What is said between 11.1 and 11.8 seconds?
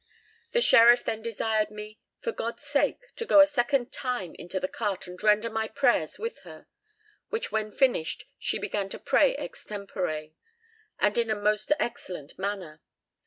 in a most